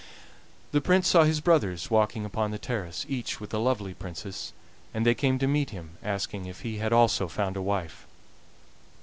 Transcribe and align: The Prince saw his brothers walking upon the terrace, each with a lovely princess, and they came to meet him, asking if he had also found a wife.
The 0.71 0.81
Prince 0.81 1.09
saw 1.09 1.25
his 1.25 1.41
brothers 1.41 1.91
walking 1.91 2.25
upon 2.25 2.49
the 2.49 2.57
terrace, 2.57 3.05
each 3.07 3.39
with 3.39 3.53
a 3.53 3.59
lovely 3.59 3.93
princess, 3.93 4.51
and 4.95 5.05
they 5.05 5.13
came 5.13 5.37
to 5.37 5.45
meet 5.45 5.69
him, 5.69 5.99
asking 6.01 6.45
if 6.47 6.61
he 6.61 6.77
had 6.79 6.91
also 6.91 7.27
found 7.27 7.55
a 7.55 7.61
wife. 7.61 8.07